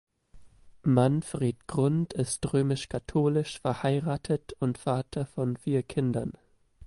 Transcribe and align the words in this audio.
Manfred 0.81 1.67
Grund 1.67 2.13
ist 2.13 2.51
römisch-katholisch, 2.53 3.59
verheiratet 3.59 4.53
und 4.53 4.79
Vater 4.79 5.27
von 5.27 5.57
vier 5.57 5.83
Kindern. 5.83 6.33